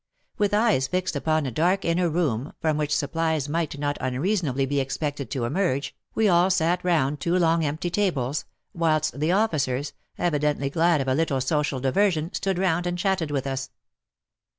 With 0.39 0.51
eyes 0.51 0.87
fixed 0.87 1.15
upon 1.15 1.45
a 1.45 1.51
dark 1.51 1.85
inner 1.85 2.09
room, 2.09 2.53
from 2.59 2.75
which 2.75 2.95
supplies 2.97 3.47
might 3.47 3.77
not 3.77 3.99
unreasonably 4.01 4.65
be 4.65 4.79
expected 4.79 5.29
to 5.29 5.45
emerge, 5.45 5.95
we 6.15 6.27
all 6.27 6.49
sat 6.49 6.83
round 6.83 7.19
two 7.19 7.37
long 7.37 7.63
empty 7.63 7.91
tables, 7.91 8.45
whilst 8.73 9.19
the 9.19 9.31
officers, 9.31 9.93
evidently 10.17 10.71
glad 10.71 11.01
of 11.01 11.07
a 11.07 11.13
little 11.13 11.39
social 11.39 11.79
diversion, 11.79 12.33
stood 12.33 12.57
round 12.57 12.87
and 12.87 12.97
chatted 12.97 13.29
with 13.29 13.45
us. 13.45 13.69